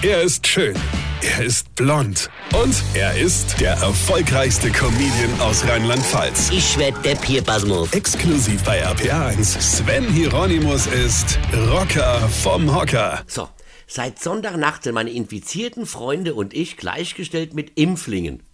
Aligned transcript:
Er 0.00 0.22
ist 0.22 0.46
schön. 0.46 0.76
Er 1.22 1.44
ist 1.44 1.74
blond. 1.74 2.30
Und 2.54 2.84
er 2.94 3.18
ist 3.18 3.60
der 3.60 3.72
erfolgreichste 3.72 4.70
Comedian 4.70 5.40
aus 5.40 5.66
Rheinland-Pfalz. 5.66 6.50
Ich 6.52 6.78
werd 6.78 7.04
der 7.04 7.16
Pierpasmus. 7.16 7.92
Exklusiv 7.92 8.62
bei 8.62 8.86
RPA1. 8.86 9.60
Sven 9.60 10.08
Hieronymus 10.08 10.86
ist 10.86 11.36
Rocker 11.52 12.28
vom 12.28 12.72
Hocker. 12.72 13.24
So, 13.26 13.48
seit 13.88 14.20
Sonntagnacht 14.20 14.84
sind 14.84 14.94
meine 14.94 15.10
infizierten 15.10 15.84
Freunde 15.84 16.34
und 16.34 16.54
ich 16.54 16.76
gleichgestellt 16.76 17.54
mit 17.54 17.76
Impflingen. 17.76 18.44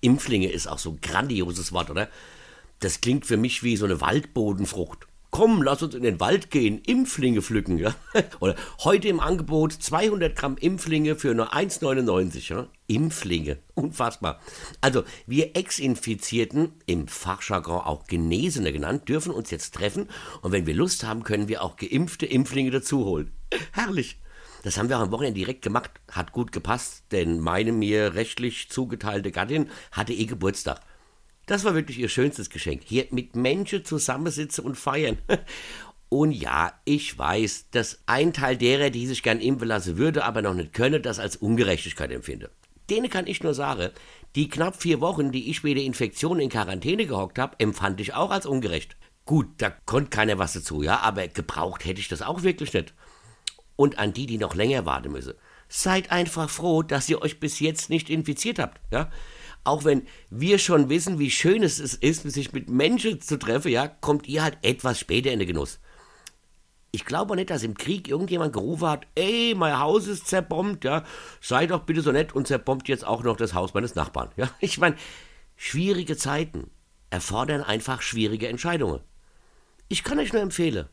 Impflinge 0.00 0.50
ist 0.50 0.66
auch 0.66 0.78
so 0.78 0.92
ein 0.92 1.00
grandioses 1.02 1.72
Wort, 1.72 1.90
oder? 1.90 2.08
Das 2.80 3.02
klingt 3.02 3.26
für 3.26 3.36
mich 3.36 3.62
wie 3.62 3.76
so 3.76 3.84
eine 3.84 4.00
Waldbodenfrucht. 4.00 5.06
Komm, 5.36 5.60
lass 5.60 5.82
uns 5.82 5.94
in 5.94 6.02
den 6.02 6.18
Wald 6.18 6.50
gehen, 6.50 6.80
Impflinge 6.86 7.42
pflücken, 7.42 7.76
ja? 7.76 7.94
Oder 8.40 8.56
heute 8.84 9.08
im 9.08 9.20
Angebot 9.20 9.70
200 9.70 10.34
Gramm 10.34 10.56
Impflinge 10.56 11.14
für 11.14 11.34
nur 11.34 11.52
1,99, 11.52 12.54
ja? 12.54 12.68
Impflinge, 12.86 13.58
unfassbar. 13.74 14.40
Also, 14.80 15.04
wir 15.26 15.54
Ex-Infizierten, 15.54 16.72
im 16.86 17.06
Fachjargon 17.06 17.82
auch 17.82 18.06
Genesene 18.06 18.72
genannt, 18.72 19.10
dürfen 19.10 19.30
uns 19.30 19.50
jetzt 19.50 19.74
treffen 19.74 20.08
und 20.40 20.52
wenn 20.52 20.66
wir 20.66 20.72
Lust 20.72 21.04
haben, 21.04 21.22
können 21.22 21.48
wir 21.48 21.62
auch 21.62 21.76
geimpfte 21.76 22.24
Impflinge 22.24 22.70
dazuholen. 22.70 23.30
Herrlich. 23.72 24.18
Das 24.62 24.78
haben 24.78 24.88
wir 24.88 24.96
auch 24.96 25.02
am 25.02 25.10
Wochenende 25.10 25.38
direkt 25.38 25.60
gemacht. 25.60 25.90
Hat 26.10 26.32
gut 26.32 26.50
gepasst, 26.50 27.04
denn 27.12 27.40
meine 27.40 27.72
mir 27.72 28.14
rechtlich 28.14 28.70
zugeteilte 28.70 29.32
Gattin 29.32 29.68
hatte 29.92 30.14
eh 30.14 30.24
Geburtstag. 30.24 30.80
Das 31.46 31.64
war 31.64 31.74
wirklich 31.74 31.98
ihr 31.98 32.08
schönstes 32.08 32.50
Geschenk. 32.50 32.82
Hier 32.84 33.06
mit 33.10 33.36
Menschen 33.36 33.84
zusammensitzen 33.84 34.64
und 34.64 34.76
feiern. 34.76 35.18
Und 36.08 36.30
ja, 36.30 36.72
ich 36.84 37.18
weiß, 37.18 37.70
dass 37.72 38.00
ein 38.06 38.32
Teil 38.32 38.56
derer, 38.56 38.90
die 38.90 39.08
sich 39.08 39.24
gern 39.24 39.40
impfen 39.40 39.66
lassen 39.66 39.98
würde, 39.98 40.24
aber 40.24 40.40
noch 40.40 40.54
nicht 40.54 40.72
könne, 40.72 41.00
das 41.00 41.18
als 41.18 41.34
Ungerechtigkeit 41.34 42.12
empfinde. 42.12 42.50
Denen 42.88 43.10
kann 43.10 43.26
ich 43.26 43.42
nur 43.42 43.54
sagen, 43.54 43.90
die 44.36 44.48
knapp 44.48 44.80
vier 44.80 45.00
Wochen, 45.00 45.32
die 45.32 45.50
ich 45.50 45.64
wegen 45.64 45.74
der 45.74 45.84
Infektion 45.84 46.38
in 46.38 46.48
Quarantäne 46.48 47.06
gehockt 47.06 47.40
habe, 47.40 47.56
empfand 47.58 48.00
ich 48.00 48.14
auch 48.14 48.30
als 48.30 48.46
ungerecht. 48.46 48.96
Gut, 49.24 49.48
da 49.58 49.70
konnte 49.70 50.10
keiner 50.10 50.38
was 50.38 50.52
dazu, 50.52 50.82
ja, 50.82 51.00
aber 51.00 51.26
gebraucht 51.26 51.84
hätte 51.84 52.00
ich 52.00 52.06
das 52.06 52.22
auch 52.22 52.44
wirklich 52.44 52.72
nicht. 52.72 52.94
Und 53.74 53.98
an 53.98 54.12
die, 54.12 54.26
die 54.26 54.38
noch 54.38 54.54
länger 54.54 54.86
warten 54.86 55.10
müssen. 55.10 55.34
Seid 55.68 56.12
einfach 56.12 56.48
froh, 56.48 56.84
dass 56.84 57.08
ihr 57.08 57.20
euch 57.20 57.40
bis 57.40 57.58
jetzt 57.58 57.90
nicht 57.90 58.10
infiziert 58.10 58.60
habt, 58.60 58.80
ja 58.92 59.10
auch 59.66 59.84
wenn 59.84 60.06
wir 60.30 60.58
schon 60.58 60.88
wissen, 60.88 61.18
wie 61.18 61.30
schön 61.30 61.62
es 61.62 61.78
ist, 61.80 62.00
sich 62.30 62.52
mit 62.52 62.68
Menschen 62.68 63.20
zu 63.20 63.38
treffen, 63.38 63.70
ja, 63.70 63.88
kommt 63.88 64.26
ihr 64.26 64.42
halt 64.42 64.58
etwas 64.62 65.00
später 65.00 65.32
in 65.32 65.38
den 65.38 65.48
Genuss. 65.48 65.80
Ich 66.92 67.04
glaube 67.04 67.36
nicht, 67.36 67.50
dass 67.50 67.62
im 67.62 67.74
Krieg 67.76 68.08
irgendjemand 68.08 68.52
gerufen 68.52 68.88
hat, 68.88 69.06
ey, 69.16 69.54
mein 69.56 69.78
Haus 69.78 70.06
ist 70.06 70.28
zerbombt, 70.28 70.84
ja, 70.84 71.04
sei 71.40 71.66
doch 71.66 71.82
bitte 71.82 72.00
so 72.00 72.12
nett 72.12 72.34
und 72.34 72.46
zerbombt 72.46 72.88
jetzt 72.88 73.06
auch 73.06 73.22
noch 73.22 73.36
das 73.36 73.54
Haus 73.54 73.74
meines 73.74 73.94
Nachbarn. 73.94 74.30
Ja, 74.36 74.48
ich 74.60 74.78
meine, 74.78 74.96
schwierige 75.56 76.16
Zeiten 76.16 76.70
erfordern 77.10 77.62
einfach 77.62 78.02
schwierige 78.02 78.48
Entscheidungen. 78.48 79.00
Ich 79.88 80.04
kann 80.04 80.18
euch 80.18 80.32
nur 80.32 80.42
empfehlen, 80.42 80.88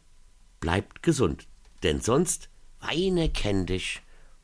bleibt 0.60 1.04
gesund, 1.04 1.48
denn 1.84 2.02
sonst 2.02 2.50
weine 2.80 3.30
kenn 3.30 3.66
dich 3.66 4.02